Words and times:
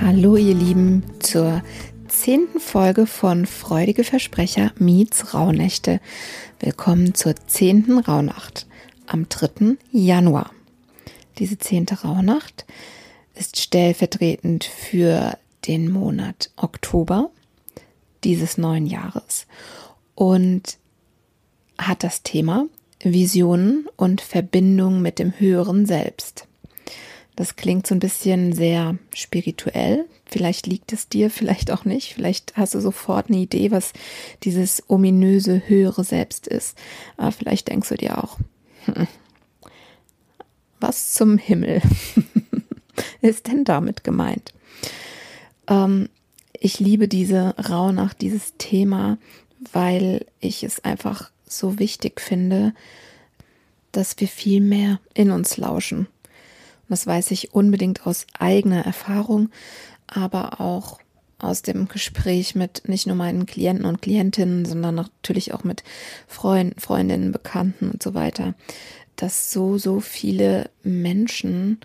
Hallo 0.00 0.36
ihr 0.36 0.54
Lieben 0.54 1.04
zur 1.20 1.62
zehnten 2.06 2.60
Folge 2.60 3.06
von 3.06 3.46
Freudige 3.46 4.04
Versprecher 4.04 4.72
meets 4.78 5.32
Rauhnächte. 5.32 6.00
Willkommen 6.60 7.14
zur 7.14 7.34
zehnten 7.46 7.98
Rauhnacht 7.98 8.66
am 9.06 9.28
3. 9.28 9.76
Januar. 9.90 10.50
Diese 11.38 11.58
zehnte 11.58 12.02
Rauhnacht 12.02 12.66
ist 13.34 13.58
stellvertretend 13.58 14.64
für 14.64 15.38
den 15.66 15.90
Monat 15.90 16.50
Oktober 16.56 17.30
dieses 18.22 18.58
neuen 18.58 18.86
Jahres 18.86 19.46
und 20.14 20.76
hat 21.78 22.04
das 22.04 22.22
Thema 22.22 22.66
Visionen 23.02 23.88
und 23.96 24.20
Verbindung 24.20 25.00
mit 25.00 25.18
dem 25.18 25.38
höheren 25.38 25.86
Selbst. 25.86 26.45
Das 27.36 27.54
klingt 27.54 27.86
so 27.86 27.94
ein 27.94 28.00
bisschen 28.00 28.54
sehr 28.54 28.96
spirituell. 29.14 30.06
Vielleicht 30.24 30.66
liegt 30.66 30.94
es 30.94 31.10
dir, 31.10 31.30
vielleicht 31.30 31.70
auch 31.70 31.84
nicht. 31.84 32.14
Vielleicht 32.14 32.56
hast 32.56 32.74
du 32.74 32.80
sofort 32.80 33.28
eine 33.28 33.38
Idee, 33.38 33.70
was 33.70 33.92
dieses 34.42 34.82
ominöse 34.88 35.62
höhere 35.66 36.02
Selbst 36.02 36.46
ist. 36.46 36.78
Aber 37.18 37.32
vielleicht 37.32 37.68
denkst 37.68 37.90
du 37.90 37.96
dir 37.96 38.24
auch, 38.24 38.38
hm, 38.86 39.06
was 40.80 41.12
zum 41.12 41.36
Himmel 41.36 41.82
ist 43.20 43.48
denn 43.48 43.64
damit 43.64 44.02
gemeint? 44.02 44.54
Ähm, 45.68 46.08
ich 46.58 46.80
liebe 46.80 47.06
diese 47.06 47.54
Rauhnacht, 47.58 48.22
dieses 48.22 48.54
Thema, 48.56 49.18
weil 49.72 50.24
ich 50.40 50.64
es 50.64 50.82
einfach 50.82 51.30
so 51.46 51.78
wichtig 51.78 52.18
finde, 52.20 52.72
dass 53.92 54.18
wir 54.18 54.28
viel 54.28 54.62
mehr 54.62 55.00
in 55.12 55.30
uns 55.30 55.58
lauschen 55.58 56.06
das 56.88 57.06
weiß 57.06 57.30
ich 57.30 57.54
unbedingt 57.54 58.06
aus 58.06 58.26
eigener 58.38 58.84
Erfahrung, 58.84 59.50
aber 60.06 60.60
auch 60.60 60.98
aus 61.38 61.62
dem 61.62 61.88
Gespräch 61.88 62.54
mit 62.54 62.88
nicht 62.88 63.06
nur 63.06 63.16
meinen 63.16 63.46
Klienten 63.46 63.84
und 63.84 64.00
Klientinnen, 64.00 64.64
sondern 64.64 64.94
natürlich 64.94 65.52
auch 65.52 65.64
mit 65.64 65.84
Freunden, 66.26 66.80
Freundinnen, 66.80 67.32
Bekannten 67.32 67.90
und 67.90 68.02
so 68.02 68.14
weiter, 68.14 68.54
dass 69.16 69.52
so, 69.52 69.78
so 69.78 70.00
viele 70.00 70.70
Menschen 70.82 71.78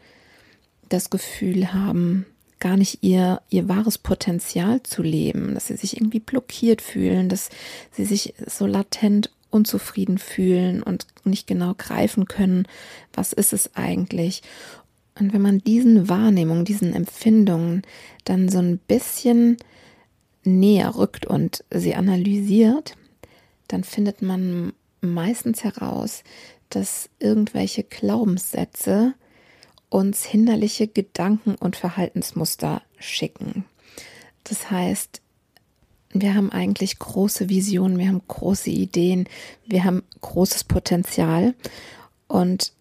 das 0.89 1.09
Gefühl 1.09 1.73
haben, 1.73 2.25
gar 2.59 2.77
nicht 2.77 2.99
ihr, 3.02 3.41
ihr 3.49 3.67
wahres 3.67 3.97
Potenzial 3.97 4.83
zu 4.83 5.02
leben, 5.02 5.53
dass 5.55 5.67
sie 5.67 5.75
sich 5.75 5.97
irgendwie 5.97 6.19
blockiert 6.19 6.81
fühlen, 6.81 7.27
dass 7.27 7.49
sie 7.91 8.05
sich 8.05 8.35
so 8.45 8.66
latent 8.67 9.31
unzufrieden 9.49 10.17
fühlen 10.17 10.81
und 10.81 11.07
nicht 11.25 11.47
genau 11.47 11.73
greifen 11.78 12.25
können, 12.25 12.67
was 13.13 13.34
ist 13.34 13.51
es 13.51 13.75
eigentlich. 13.75 14.44
Und 15.17 15.33
wenn 15.33 15.41
man 15.41 15.59
diesen 15.59 16.09
Wahrnehmungen, 16.09 16.66
diesen 16.66 16.94
Empfindungen 16.94 17.81
dann 18.23 18.49
so 18.49 18.59
ein 18.59 18.77
bisschen 18.77 19.57
näher 20.44 20.95
rückt 20.95 21.25
und 21.25 21.63
sie 21.72 21.95
analysiert, 21.95 22.95
dann 23.67 23.83
findet 23.83 24.22
man 24.22 24.73
meistens 25.01 25.63
heraus, 25.63 26.23
dass 26.69 27.09
irgendwelche 27.19 27.83
Glaubenssätze 27.83 29.13
uns 29.89 30.23
hinderliche 30.23 30.88
Gedanken 30.88 31.55
und 31.55 31.75
Verhaltensmuster 31.75 32.81
schicken. 32.97 33.66
Das 34.45 34.72
heißt, 34.72 35.22
wir 36.13 36.33
haben 36.33 36.51
eigentlich 36.51 36.99
große 36.99 37.49
Visionen, 37.49 37.97
wir 37.97 38.07
haben 38.07 38.22
große 38.28 38.69
Ideen, 38.69 39.28
wir 39.66 39.83
haben 39.83 40.03
großes 40.22 40.63
Potenzial 40.63 41.53
und 42.28 42.73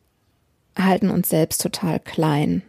halten 0.76 1.10
uns 1.10 1.28
selbst 1.28 1.60
total 1.60 2.00
klein. 2.00 2.62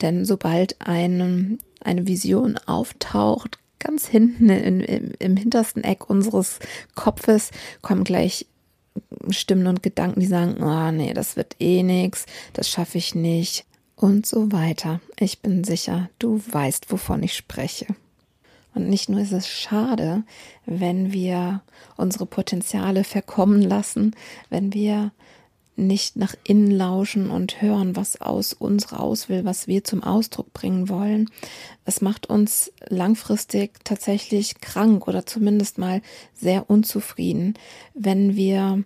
Denn 0.00 0.24
sobald 0.24 0.80
eine, 0.80 1.58
eine 1.80 2.06
Vision 2.06 2.58
auftaucht, 2.66 3.58
ganz 3.78 4.06
hinten 4.06 4.48
in, 4.48 4.80
im, 4.80 5.12
im 5.18 5.36
hintersten 5.36 5.84
Eck 5.84 6.08
unseres 6.08 6.58
Kopfes, 6.94 7.50
kommen 7.82 8.04
gleich 8.04 8.46
Stimmen 9.30 9.66
und 9.66 9.82
Gedanken, 9.82 10.20
die 10.20 10.26
sagen, 10.26 10.62
oh 10.62 10.90
nee, 10.90 11.14
das 11.14 11.36
wird 11.36 11.56
eh 11.60 11.82
nichts, 11.82 12.26
das 12.52 12.68
schaffe 12.68 12.98
ich 12.98 13.14
nicht 13.14 13.64
und 13.96 14.26
so 14.26 14.52
weiter. 14.52 15.00
Ich 15.18 15.40
bin 15.40 15.64
sicher, 15.64 16.10
du 16.18 16.42
weißt, 16.50 16.90
wovon 16.92 17.22
ich 17.22 17.34
spreche. 17.34 17.86
Und 18.74 18.88
nicht 18.88 19.08
nur 19.08 19.20
ist 19.20 19.32
es 19.32 19.48
schade, 19.48 20.24
wenn 20.64 21.12
wir 21.12 21.62
unsere 21.96 22.26
Potenziale 22.26 23.04
verkommen 23.04 23.60
lassen, 23.60 24.14
wenn 24.48 24.72
wir 24.72 25.12
nicht 25.74 26.16
nach 26.16 26.34
innen 26.44 26.70
lauschen 26.70 27.30
und 27.30 27.62
hören, 27.62 27.96
was 27.96 28.20
aus 28.20 28.52
uns 28.52 28.92
raus 28.92 29.28
will, 29.28 29.44
was 29.44 29.66
wir 29.66 29.84
zum 29.84 30.02
Ausdruck 30.02 30.52
bringen 30.52 30.88
wollen. 30.88 31.30
Es 31.84 32.00
macht 32.00 32.28
uns 32.28 32.72
langfristig 32.88 33.82
tatsächlich 33.84 34.60
krank 34.60 35.08
oder 35.08 35.24
zumindest 35.24 35.78
mal 35.78 36.02
sehr 36.34 36.68
unzufrieden, 36.68 37.54
wenn 37.94 38.36
wir 38.36 38.84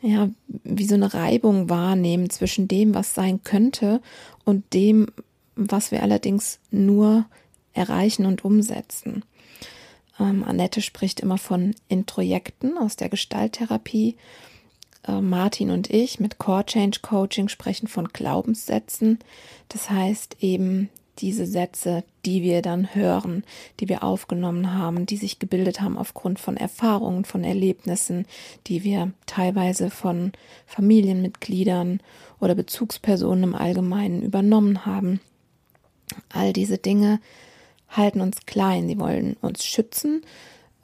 ja, 0.00 0.30
wie 0.46 0.86
so 0.86 0.94
eine 0.94 1.12
Reibung 1.12 1.68
wahrnehmen 1.68 2.30
zwischen 2.30 2.68
dem, 2.68 2.94
was 2.94 3.14
sein 3.14 3.42
könnte 3.42 4.00
und 4.44 4.72
dem, 4.72 5.08
was 5.56 5.90
wir 5.90 6.02
allerdings 6.02 6.60
nur 6.70 7.26
erreichen 7.72 8.26
und 8.26 8.44
umsetzen. 8.44 9.24
Ähm, 10.20 10.44
Annette 10.44 10.82
spricht 10.82 11.20
immer 11.20 11.38
von 11.38 11.74
Introjekten 11.88 12.78
aus 12.78 12.96
der 12.96 13.08
Gestalttherapie 13.08 14.16
äh, 15.06 15.20
Martin 15.20 15.70
und 15.70 15.90
ich 15.90 16.20
mit 16.20 16.38
Core 16.38 16.66
Change 16.66 17.00
Coaching 17.02 17.48
sprechen 17.48 17.88
von 17.88 18.08
Glaubenssätzen. 18.08 19.18
Das 19.68 19.90
heißt 19.90 20.36
eben 20.40 20.88
diese 21.18 21.46
Sätze, 21.46 22.04
die 22.24 22.42
wir 22.42 22.62
dann 22.62 22.94
hören, 22.94 23.44
die 23.80 23.88
wir 23.88 24.02
aufgenommen 24.02 24.74
haben, 24.74 25.06
die 25.06 25.16
sich 25.16 25.38
gebildet 25.38 25.80
haben 25.80 25.98
aufgrund 25.98 26.38
von 26.38 26.56
Erfahrungen, 26.56 27.24
von 27.24 27.44
Erlebnissen, 27.44 28.26
die 28.66 28.84
wir 28.84 29.12
teilweise 29.26 29.90
von 29.90 30.32
Familienmitgliedern 30.66 32.00
oder 32.40 32.54
Bezugspersonen 32.54 33.44
im 33.44 33.54
Allgemeinen 33.54 34.22
übernommen 34.22 34.86
haben. 34.86 35.20
All 36.28 36.52
diese 36.52 36.78
Dinge 36.78 37.20
halten 37.88 38.20
uns 38.20 38.46
klein, 38.46 38.88
sie 38.88 38.98
wollen 38.98 39.36
uns 39.40 39.64
schützen, 39.64 40.22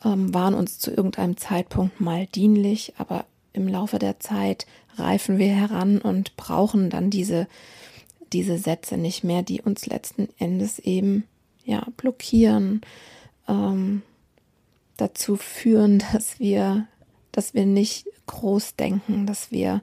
ähm, 0.05 0.35
waren 0.35 0.55
uns 0.55 0.79
zu 0.79 0.91
irgendeinem 0.91 1.37
Zeitpunkt 1.37 2.01
mal 2.01 2.27
dienlich, 2.27 2.95
aber 2.99 3.27
im 3.55 3.67
Laufe 3.69 3.99
der 3.99 4.21
Zeit 4.21 4.67
reifen 4.97 5.39
wir 5.39 5.49
heran 5.49 5.99
und 5.99 6.37
brauchen 6.37 6.91
dann 6.91 7.09
diese, 7.09 7.49
diese 8.33 8.59
Sätze 8.59 8.99
nicht 8.99 9.25
mehr, 9.25 9.43
die 9.43 9.63
uns 9.63 9.87
letzten 9.87 10.29
Endes 10.39 10.79
eben 10.79 11.25
ja 11.65 11.87
blockieren, 11.97 12.83
ähm, 13.49 14.03
dazu 14.97 15.37
führen, 15.37 16.03
dass 16.13 16.39
wir, 16.39 16.87
dass 17.33 17.55
wir 17.55 17.65
nicht 17.65 18.07
groß 18.27 18.77
denken, 18.77 19.27
dass 19.27 19.51
wir 19.51 19.83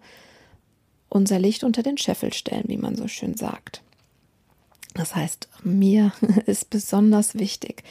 unser 1.09 1.39
Licht 1.39 1.63
unter 1.63 1.83
den 1.83 1.97
Scheffel 1.97 2.33
stellen, 2.33 2.65
wie 2.67 2.77
man 2.77 2.95
so 2.95 3.07
schön 3.07 3.35
sagt. 3.35 3.81
Das 4.93 5.15
heißt, 5.15 5.49
mir 5.63 6.13
ist 6.45 6.69
besonders 6.69 7.35
wichtig, 7.35 7.83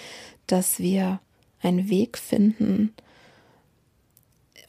dass 0.47 0.79
wir 0.79 1.21
einen 1.63 1.89
Weg 1.89 2.19
finden, 2.19 2.95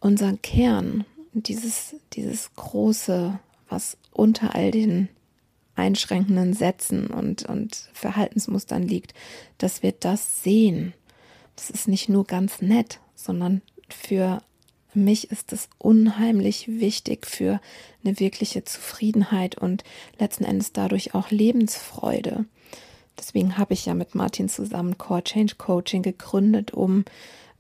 unser 0.01 0.35
Kern, 0.37 1.05
dieses, 1.31 1.95
dieses 2.13 2.53
große, 2.55 3.39
was 3.69 3.97
unter 4.11 4.53
all 4.53 4.71
den 4.71 5.07
einschränkenden 5.75 6.53
Sätzen 6.53 7.07
und, 7.07 7.45
und 7.45 7.89
Verhaltensmustern 7.93 8.83
liegt, 8.83 9.13
dass 9.57 9.81
wir 9.81 9.93
das 9.93 10.43
sehen. 10.43 10.93
Das 11.55 11.69
ist 11.69 11.87
nicht 11.87 12.09
nur 12.09 12.25
ganz 12.25 12.61
nett, 12.61 12.99
sondern 13.15 13.61
für 13.87 14.41
mich 14.93 15.31
ist 15.31 15.53
es 15.53 15.69
unheimlich 15.77 16.67
wichtig 16.67 17.25
für 17.25 17.61
eine 18.03 18.19
wirkliche 18.19 18.65
Zufriedenheit 18.65 19.57
und 19.57 19.83
letzten 20.19 20.43
Endes 20.43 20.73
dadurch 20.73 21.15
auch 21.15 21.31
Lebensfreude. 21.31 22.45
Deswegen 23.17 23.57
habe 23.57 23.73
ich 23.73 23.85
ja 23.85 23.93
mit 23.93 24.15
Martin 24.15 24.49
zusammen 24.49 24.97
Core 24.97 25.23
Change 25.23 25.55
Coaching 25.55 26.01
gegründet, 26.01 26.71
um 26.71 27.05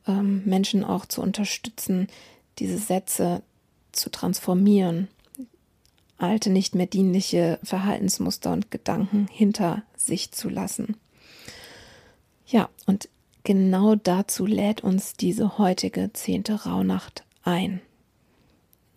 ähm, 0.07 0.43
Menschen 0.45 0.83
auch 0.83 1.05
zu 1.05 1.21
unterstützen, 1.21 2.07
diese 2.59 2.77
Sätze 2.77 3.41
zu 3.91 4.09
transformieren, 4.09 5.07
alte, 6.17 6.49
nicht 6.49 6.75
mehr 6.75 6.85
dienliche 6.85 7.59
Verhaltensmuster 7.63 8.51
und 8.53 8.71
Gedanken 8.71 9.27
hinter 9.29 9.83
sich 9.95 10.31
zu 10.31 10.49
lassen. 10.49 10.97
Ja, 12.45 12.69
und 12.85 13.09
genau 13.43 13.95
dazu 13.95 14.45
lädt 14.45 14.81
uns 14.81 15.13
diese 15.13 15.57
heutige 15.57 16.11
zehnte 16.13 16.65
Rauhnacht 16.65 17.23
ein. 17.43 17.81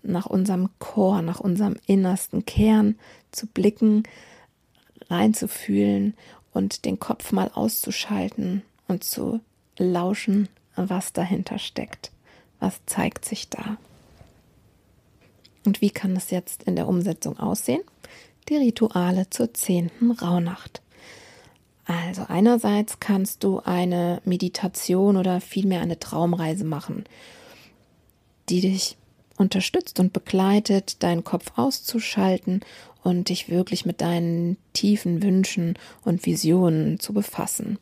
Nach 0.02 0.26
unserem 0.26 0.68
Chor, 0.78 1.22
nach 1.22 1.40
unserem 1.40 1.76
innersten 1.86 2.44
Kern 2.44 2.96
zu 3.30 3.46
blicken, 3.46 4.02
reinzufühlen 5.08 6.14
und 6.52 6.84
den 6.84 7.00
Kopf 7.00 7.32
mal 7.32 7.50
auszuschalten 7.54 8.62
und 8.86 9.02
zu 9.02 9.40
lauschen, 9.78 10.48
was 10.76 11.12
dahinter 11.12 11.58
steckt. 11.58 12.10
Was 12.60 12.80
zeigt 12.86 13.24
sich 13.24 13.48
da? 13.48 13.76
Und 15.66 15.80
wie 15.80 15.90
kann 15.90 16.16
es 16.16 16.30
jetzt 16.30 16.64
in 16.64 16.76
der 16.76 16.88
Umsetzung 16.88 17.38
aussehen? 17.38 17.82
Die 18.48 18.56
Rituale 18.56 19.30
zur 19.30 19.54
zehnten 19.54 20.10
Rauhnacht. 20.10 20.82
Also 21.86 22.24
einerseits 22.28 23.00
kannst 23.00 23.44
du 23.44 23.60
eine 23.60 24.20
Meditation 24.24 25.16
oder 25.16 25.40
vielmehr 25.40 25.80
eine 25.80 25.98
Traumreise 25.98 26.64
machen, 26.64 27.04
die 28.48 28.60
dich 28.60 28.96
unterstützt 29.36 30.00
und 30.00 30.12
begleitet, 30.12 31.02
deinen 31.02 31.24
Kopf 31.24 31.52
auszuschalten 31.56 32.60
und 33.02 33.28
dich 33.28 33.48
wirklich 33.48 33.84
mit 33.84 34.00
deinen 34.00 34.56
tiefen 34.72 35.22
Wünschen 35.22 35.78
und 36.04 36.24
Visionen 36.24 37.00
zu 37.00 37.12
befassen. 37.12 37.78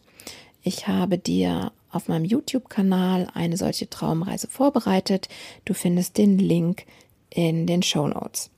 Ich 0.63 0.89
habe 0.89 1.19
dir 1.19 1.73
auf 1.93 2.09
meinem 2.09 2.25
YouTube-Kanal 2.25 3.29
eine 3.35 3.57
solche 3.57 3.89
Traumreise 3.89 4.49
vorbereitet. 4.49 5.29
Du 5.65 5.75
findest 5.75 6.19
den 6.19 6.39
Link 6.39 6.87
in 7.31 7.67
den 7.67 7.83
Show 7.83 8.09
Notes. 8.09 8.51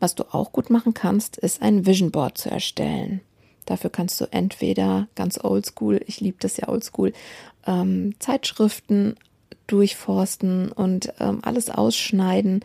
Was 0.00 0.14
du 0.14 0.24
auch 0.34 0.52
gut 0.52 0.70
machen 0.70 0.94
kannst, 0.94 1.36
ist 1.36 1.62
ein 1.62 1.86
Vision 1.86 2.10
Board 2.10 2.38
zu 2.38 2.50
erstellen. 2.50 3.20
Dafür 3.66 3.90
kannst 3.90 4.20
du 4.20 4.26
entweder 4.30 5.08
ganz 5.14 5.42
oldschool, 5.42 6.00
ich 6.06 6.20
liebe 6.20 6.36
das 6.40 6.56
ja 6.56 6.68
oldschool, 6.68 7.12
ähm, 7.66 8.14
Zeitschriften 8.18 9.16
durchforsten 9.66 10.70
und 10.70 11.12
ähm, 11.20 11.40
alles 11.42 11.70
ausschneiden, 11.70 12.60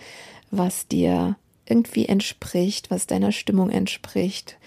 was 0.52 0.88
dir 0.88 1.38
irgendwie 1.66 2.08
entspricht, 2.08 2.92
was 2.92 3.08
deiner 3.08 3.32
Stimmung 3.32 3.70
entspricht, 3.70 4.58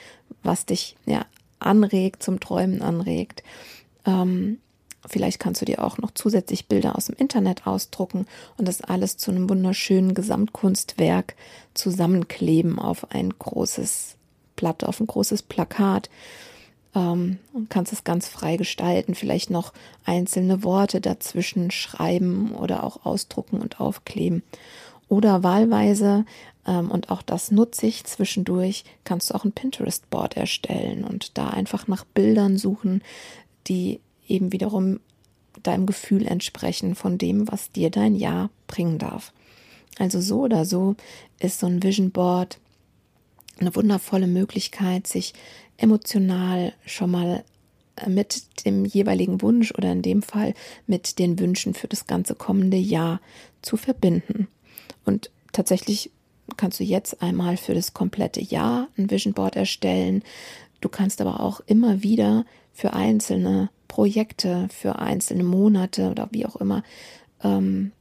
was 0.43 0.65
dich 0.65 0.97
ja 1.05 1.27
anregt, 1.59 2.23
zum 2.23 2.41
Träumen 2.41 2.81
anregt. 2.81 3.43
Ähm, 4.07 4.59
vielleicht 5.07 5.41
kannst 5.41 5.61
du 5.61 5.65
dir 5.65 5.85
auch 5.85 5.99
noch 5.99 6.13
zusätzlich 6.13 6.69
Bilder 6.69 6.97
aus 6.97 7.07
dem 7.07 7.17
Internet 7.17 7.67
ausdrucken 7.67 8.27
und 8.57 8.69
das 8.69 8.83
alles 8.83 9.17
zu 9.17 9.31
einem 9.31 9.49
wunderschönen 9.49 10.15
Gesamtkunstwerk 10.15 11.35
zusammenkleben 11.75 12.79
auf 12.79 13.11
ein 13.11 13.31
großes 13.31 14.17
Blatt, 14.57 14.85
auf 14.85 15.01
ein 15.01 15.07
großes 15.07 15.43
Plakat. 15.43 16.09
Ähm, 16.95 17.39
und 17.53 17.71
kannst 17.71 17.93
es 17.93 18.05
ganz 18.05 18.29
frei 18.29 18.57
gestalten, 18.57 19.15
vielleicht 19.15 19.51
noch 19.51 19.73
einzelne 20.05 20.63
Worte 20.63 21.01
dazwischen 21.01 21.71
schreiben 21.71 22.55
oder 22.55 22.85
auch 22.85 23.05
ausdrucken 23.05 23.61
und 23.61 23.81
aufkleben. 23.81 24.43
Oder 25.09 25.43
wahlweise, 25.43 26.25
ähm, 26.67 26.91
und 26.91 27.11
auch 27.11 27.23
das 27.23 27.51
nutze 27.51 27.87
ich 27.87 28.05
zwischendurch, 28.05 28.85
kannst 29.05 29.31
du 29.31 29.35
auch 29.35 29.45
ein 29.45 29.53
Pinterest-Board 29.53 30.37
erstellen 30.37 31.05
und 31.05 31.37
da 31.37 31.49
einfach 31.49 31.89
nach 31.89 32.05
Bildern 32.05 32.57
suchen, 32.57 33.03
die 33.67 34.01
eben 34.33 34.53
wiederum 34.53 35.01
deinem 35.63 35.87
Gefühl 35.87 36.27
entsprechen 36.27 36.95
von 36.95 37.19
dem, 37.19 37.51
was 37.51 37.71
dir 37.71 37.91
dein 37.91 38.15
Jahr 38.15 38.51
bringen 38.67 38.99
darf. 38.99 39.33
Also 39.99 40.21
so 40.21 40.41
oder 40.41 40.65
so 40.65 40.97
ist 41.39 41.61
so 41.61 41.67
ein 41.67 41.83
Vision 41.83 42.11
Board 42.11 42.59
eine 43.61 43.75
wundervolle 43.77 44.27
Möglichkeit, 44.27 45.07
sich 45.07 45.35
emotional 45.77 46.73
schon 46.87 47.11
mal 47.11 47.45
äh, 47.97 48.09
mit 48.09 48.65
dem 48.65 48.85
jeweiligen 48.85 49.43
Wunsch 49.43 49.73
oder 49.73 49.93
in 49.93 50.03
dem 50.03 50.23
Fall 50.23 50.55
mit 50.87 51.19
den 51.19 51.39
Wünschen 51.39 51.75
für 51.75 51.89
das 51.89 52.07
ganze 52.07 52.35
kommende 52.35 52.79
Jahr 52.79 53.21
zu 53.61 53.77
verbinden. 53.77 54.49
Und 55.05 55.31
tatsächlich 55.53 56.11
kannst 56.57 56.81
du 56.81 56.85
jetzt 56.85 57.23
einmal 57.23 57.57
für 57.57 57.75
das 57.75 57.93
komplette 57.93 58.41
Jahr 58.41 58.89
ein 58.97 59.11
Vision 59.11 59.35
Board 59.35 59.57
erstellen. 59.57 60.23
Du 60.81 60.89
kannst 60.89 61.21
aber 61.21 61.41
auch 61.41 61.61
immer 61.67 62.03
wieder 62.03 62.45
für 62.73 62.95
einzelne 62.95 63.71
Projekte, 63.93 64.69
für 64.71 65.01
einzelne 65.01 65.45
Monate 65.45 66.11
oder 66.11 66.27
wie 66.31 66.47
auch 66.47 66.57
immer 66.57 66.83
ähm, 67.45 67.93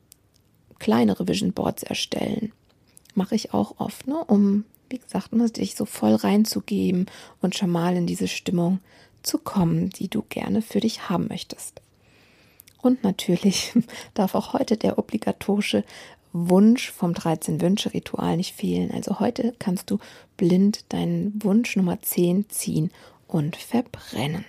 kleinere 0.80 1.28
Vision 1.28 1.52
Boards 1.52 1.84
erstellen. 1.84 2.54
Mache 3.14 3.36
ich 3.36 3.54
auch 3.54 3.76
oft, 3.78 4.08
ne, 4.08 4.24
um 4.24 4.64
wie 4.88 5.00
gesagt, 5.00 5.34
ne, 5.34 5.50
dich 5.50 5.76
so 5.76 5.84
voll 5.84 6.16
reinzugeben 6.16 7.08
und 7.42 7.58
schon 7.58 7.70
mal 7.70 7.98
in 7.98 8.08
diese 8.08 8.30
Stimmung 8.30 8.80
zu 9.22 9.38
kommen, 9.38 9.90
die 9.90 10.08
du 10.08 10.22
gerne 10.22 10.62
für 10.62 10.80
dich 10.80 11.10
haben 11.10 11.28
möchtest. 11.28 11.82
Und 12.82 13.04
natürlich 13.04 13.74
darf 14.14 14.34
auch 14.34 14.54
heute 14.54 14.78
der 14.78 14.98
obligatorische 14.98 15.84
Wunsch 16.32 16.90
vom 16.90 17.12
13-Wünsche-Ritual 17.12 18.38
nicht 18.38 18.56
fehlen. 18.56 18.92
Also 18.92 19.20
heute 19.20 19.54
kannst 19.60 19.92
du 19.92 20.00
blind 20.38 20.86
deinen 20.94 21.44
Wunsch 21.44 21.76
Nummer 21.76 22.02
10 22.02 22.48
ziehen 22.48 22.92
und 23.28 23.58
verbrennen. 23.58 24.46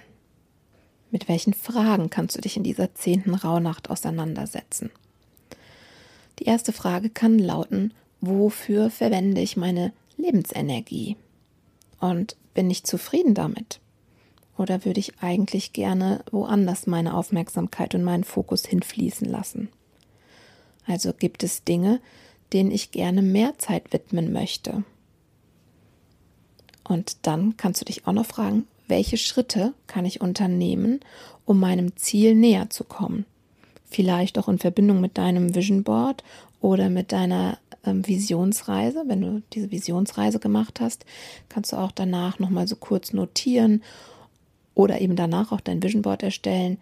Mit 1.12 1.28
welchen 1.28 1.52
Fragen 1.52 2.08
kannst 2.08 2.36
du 2.36 2.40
dich 2.40 2.56
in 2.56 2.62
dieser 2.62 2.94
zehnten 2.94 3.34
Rauhnacht 3.34 3.90
auseinandersetzen? 3.90 4.90
Die 6.38 6.44
erste 6.44 6.72
Frage 6.72 7.10
kann 7.10 7.38
lauten, 7.38 7.92
wofür 8.22 8.88
verwende 8.88 9.42
ich 9.42 9.58
meine 9.58 9.92
Lebensenergie? 10.16 11.16
Und 12.00 12.36
bin 12.54 12.70
ich 12.70 12.84
zufrieden 12.84 13.34
damit? 13.34 13.78
Oder 14.56 14.86
würde 14.86 15.00
ich 15.00 15.20
eigentlich 15.20 15.74
gerne 15.74 16.24
woanders 16.30 16.86
meine 16.86 17.14
Aufmerksamkeit 17.14 17.94
und 17.94 18.04
meinen 18.04 18.24
Fokus 18.24 18.64
hinfließen 18.64 19.28
lassen? 19.28 19.68
Also 20.86 21.12
gibt 21.12 21.42
es 21.42 21.62
Dinge, 21.62 22.00
denen 22.54 22.70
ich 22.70 22.90
gerne 22.90 23.20
mehr 23.20 23.58
Zeit 23.58 23.92
widmen 23.92 24.32
möchte. 24.32 24.82
Und 26.84 27.26
dann 27.26 27.58
kannst 27.58 27.82
du 27.82 27.84
dich 27.84 28.06
auch 28.06 28.12
noch 28.12 28.26
fragen, 28.26 28.66
welche 28.92 29.16
Schritte 29.16 29.72
kann 29.86 30.04
ich 30.04 30.20
unternehmen, 30.20 31.00
um 31.46 31.58
meinem 31.58 31.96
Ziel 31.96 32.34
näher 32.34 32.68
zu 32.68 32.84
kommen? 32.84 33.24
Vielleicht 33.88 34.38
auch 34.38 34.48
in 34.48 34.58
Verbindung 34.58 35.00
mit 35.00 35.16
deinem 35.16 35.54
Vision 35.54 35.82
Board 35.82 36.22
oder 36.60 36.90
mit 36.90 37.10
deiner 37.10 37.56
ähm, 37.86 38.06
Visionsreise. 38.06 39.04
Wenn 39.06 39.22
du 39.22 39.42
diese 39.54 39.70
Visionsreise 39.70 40.40
gemacht 40.40 40.82
hast, 40.82 41.06
kannst 41.48 41.72
du 41.72 41.78
auch 41.78 41.90
danach 41.90 42.38
nochmal 42.38 42.68
so 42.68 42.76
kurz 42.76 43.14
notieren 43.14 43.82
oder 44.74 45.00
eben 45.00 45.16
danach 45.16 45.52
auch 45.52 45.62
dein 45.62 45.82
Vision 45.82 46.02
Board 46.02 46.22
erstellen. 46.22 46.76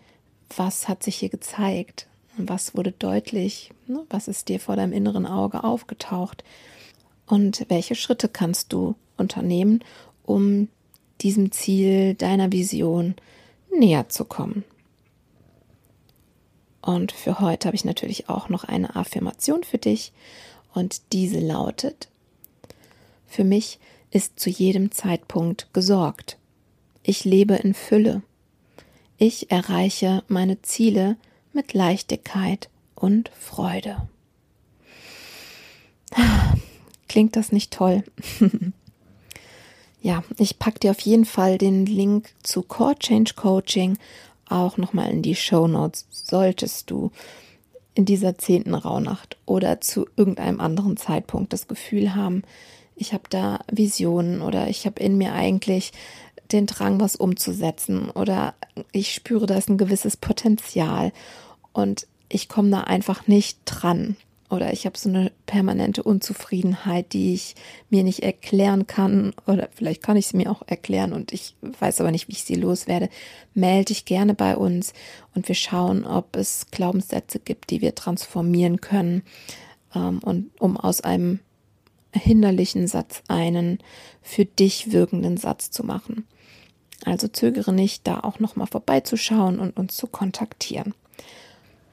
Was 0.56 0.88
hat 0.88 1.04
sich 1.04 1.14
hier 1.14 1.28
gezeigt? 1.28 2.08
Was 2.36 2.74
wurde 2.76 2.90
deutlich? 2.90 3.70
Ne? 3.86 4.00
Was 4.10 4.26
ist 4.26 4.48
dir 4.48 4.58
vor 4.58 4.74
deinem 4.74 4.92
inneren 4.92 5.26
Auge 5.26 5.62
aufgetaucht? 5.62 6.42
Und 7.26 7.66
welche 7.68 7.94
Schritte 7.94 8.28
kannst 8.28 8.72
du 8.72 8.96
unternehmen, 9.16 9.84
um 10.24 10.66
diesem 11.22 11.52
Ziel 11.52 12.14
deiner 12.14 12.52
Vision 12.52 13.14
näher 13.76 14.08
zu 14.08 14.24
kommen? 14.24 14.64
Und 16.82 17.12
für 17.12 17.40
heute 17.40 17.68
habe 17.68 17.76
ich 17.76 17.84
natürlich 17.84 18.28
auch 18.28 18.48
noch 18.48 18.64
eine 18.64 18.96
Affirmation 18.96 19.64
für 19.64 19.78
dich. 19.78 20.12
Und 20.72 21.12
diese 21.12 21.40
lautet, 21.40 22.08
für 23.26 23.44
mich 23.44 23.78
ist 24.10 24.40
zu 24.40 24.50
jedem 24.50 24.90
Zeitpunkt 24.90 25.68
gesorgt. 25.72 26.36
Ich 27.02 27.24
lebe 27.24 27.54
in 27.54 27.74
Fülle. 27.74 28.22
Ich 29.18 29.50
erreiche 29.50 30.22
meine 30.28 30.62
Ziele 30.62 31.16
mit 31.52 31.74
Leichtigkeit 31.74 32.70
und 32.94 33.30
Freude. 33.38 34.08
Klingt 37.08 37.36
das 37.36 37.52
nicht 37.52 37.72
toll? 37.72 38.04
ja, 40.00 40.22
ich 40.38 40.58
packe 40.58 40.80
dir 40.80 40.90
auf 40.92 41.00
jeden 41.00 41.24
Fall 41.24 41.58
den 41.58 41.86
Link 41.86 42.30
zu 42.42 42.62
Core 42.62 42.98
Change 42.98 43.34
Coaching 43.34 43.98
auch 44.48 44.76
nochmal 44.76 45.10
in 45.10 45.22
die 45.22 45.36
Show 45.36 45.68
Notes, 45.68 46.06
solltest 46.10 46.90
du 46.90 47.10
in 47.94 48.04
dieser 48.04 48.38
zehnten 48.38 48.74
Rauhnacht 48.74 49.36
oder 49.46 49.80
zu 49.80 50.06
irgendeinem 50.16 50.60
anderen 50.60 50.96
Zeitpunkt 50.96 51.52
das 51.52 51.68
Gefühl 51.68 52.14
haben, 52.14 52.42
ich 52.96 53.12
habe 53.12 53.24
da 53.30 53.60
Visionen 53.70 54.42
oder 54.42 54.68
ich 54.68 54.86
habe 54.86 55.02
in 55.02 55.16
mir 55.16 55.32
eigentlich 55.32 55.92
den 56.52 56.66
Drang, 56.66 57.00
was 57.00 57.16
umzusetzen 57.16 58.10
oder 58.10 58.54
ich 58.92 59.14
spüre, 59.14 59.46
da 59.46 59.56
ist 59.56 59.68
ein 59.68 59.78
gewisses 59.78 60.16
Potenzial 60.16 61.12
und 61.72 62.06
ich 62.28 62.48
komme 62.48 62.70
da 62.70 62.80
einfach 62.82 63.26
nicht 63.26 63.58
dran 63.64 64.16
oder 64.50 64.72
ich 64.72 64.84
habe 64.84 64.98
so 64.98 65.08
eine 65.08 65.32
permanente 65.46 66.02
Unzufriedenheit, 66.02 67.12
die 67.12 67.34
ich 67.34 67.54
mir 67.88 68.02
nicht 68.02 68.22
erklären 68.22 68.86
kann 68.86 69.32
oder 69.46 69.68
vielleicht 69.74 70.02
kann 70.02 70.16
ich 70.16 70.26
sie 70.26 70.36
mir 70.36 70.50
auch 70.50 70.62
erklären 70.66 71.12
und 71.12 71.32
ich 71.32 71.54
weiß 71.62 72.00
aber 72.00 72.10
nicht, 72.10 72.28
wie 72.28 72.32
ich 72.32 72.44
sie 72.44 72.56
loswerde, 72.56 73.08
melde 73.54 73.86
dich 73.86 74.04
gerne 74.04 74.34
bei 74.34 74.56
uns 74.56 74.92
und 75.34 75.48
wir 75.48 75.54
schauen, 75.54 76.04
ob 76.04 76.36
es 76.36 76.66
Glaubenssätze 76.70 77.38
gibt, 77.38 77.70
die 77.70 77.80
wir 77.80 77.94
transformieren 77.94 78.80
können 78.80 79.22
ähm, 79.94 80.18
und 80.22 80.50
um 80.60 80.76
aus 80.76 81.00
einem 81.00 81.40
hinderlichen 82.12 82.88
Satz 82.88 83.22
einen 83.28 83.78
für 84.20 84.44
dich 84.44 84.92
wirkenden 84.92 85.36
Satz 85.36 85.70
zu 85.70 85.84
machen. 85.84 86.26
Also 87.04 87.28
zögere 87.28 87.72
nicht, 87.72 88.06
da 88.06 88.20
auch 88.20 88.40
nochmal 88.40 88.66
vorbeizuschauen 88.66 89.58
und 89.58 89.76
uns 89.76 89.96
zu 89.96 90.06
kontaktieren. 90.06 90.94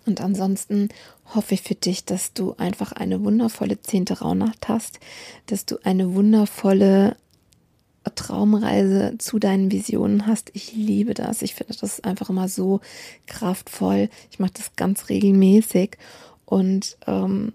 Und 0.08 0.22
ansonsten 0.22 0.90
hoffe 1.36 1.56
ich 1.56 1.62
für 1.62 1.76
dich, 1.76 2.06
dass 2.06 2.34
du 2.34 2.56
einfach 2.58 2.94
eine 2.94 3.24
wundervolle 3.24 3.82
zehnte 3.82 4.20
Rauhnacht 4.20 4.70
hast, 4.70 5.00
dass 5.48 5.66
du 5.66 5.78
eine 5.84 6.16
wundervolle 6.16 7.18
Traumreise 8.16 9.16
zu 9.18 9.38
deinen 9.38 9.72
Visionen 9.72 10.26
hast. 10.26 10.50
Ich 10.54 10.74
liebe 10.74 11.14
das. 11.14 11.42
Ich 11.42 11.56
finde 11.56 11.76
das 11.80 12.00
einfach 12.00 12.30
immer 12.30 12.48
so 12.48 12.80
kraftvoll. 13.26 14.10
Ich 14.32 14.40
mache 14.40 14.54
das 14.54 14.76
ganz 14.76 15.10
regelmäßig 15.10 15.98
und 16.46 16.98
ähm, 17.06 17.54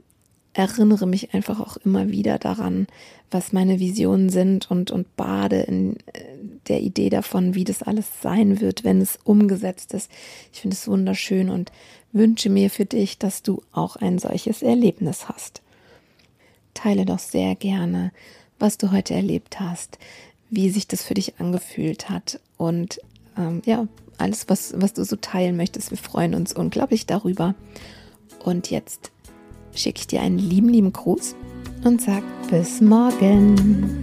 erinnere 0.53 1.07
mich 1.07 1.33
einfach 1.35 1.61
auch 1.61 1.79
immer 1.79 2.11
wieder 2.11 2.39
daran, 2.39 2.87
was 3.33 3.53
meine 3.53 3.81
Visionen 3.81 4.31
sind 4.31 4.71
und, 4.71 4.91
und 4.91 5.17
bade 5.17 5.61
in 5.63 5.97
äh, 6.13 6.25
der 6.69 6.81
Idee 6.81 7.11
davon, 7.11 7.55
wie 7.55 7.65
das 7.65 7.83
alles 7.83 8.07
sein 8.23 8.61
wird, 8.61 8.85
wenn 8.85 9.01
es 9.01 9.19
umgesetzt 9.25 9.95
ist. 9.95 10.11
Ich 10.53 10.61
finde 10.61 10.75
es 10.75 10.87
wunderschön 10.87 11.51
und 11.51 11.73
wünsche 12.13 12.51
mir 12.51 12.71
für 12.71 12.85
dich, 12.85 13.19
dass 13.19 13.43
du 13.43 13.63
auch 13.73 13.97
ein 13.97 14.19
solches 14.19 14.63
Erlebnis 14.63 15.29
hast. 15.29 15.63
Teile 16.75 17.05
doch 17.05 17.19
sehr 17.19 17.55
gerne, 17.55 18.13
was 18.59 18.79
du 18.79 18.93
heute 18.93 19.15
erlebt 19.15 19.61
hast, 19.61 19.99
wie 20.51 20.71
sich 20.71 20.87
das 20.87 21.03
für 21.03 21.15
dich 21.15 21.41
angefühlt 21.41 22.11
hat 22.11 22.41
und 22.57 23.01
ähm, 23.37 23.63
ja, 23.65 23.89
alles, 24.19 24.49
was, 24.49 24.75
was 24.77 24.93
du 24.93 25.05
so 25.05 25.17
teilen 25.17 25.57
möchtest. 25.57 25.91
Wir 25.91 25.99
freuen 25.99 26.35
uns 26.35 26.53
unglaublich 26.53 27.07
darüber. 27.07 27.55
Und 28.45 28.71
jetzt 28.71 29.11
schicke 29.75 30.01
ich 30.01 30.07
dir 30.07 30.21
einen 30.21 30.39
lieben, 30.39 30.69
lieben 30.69 30.93
Gruß 30.93 31.35
und 31.85 32.01
sag 32.01 32.23
bis 32.51 32.81
morgen. 32.81 34.03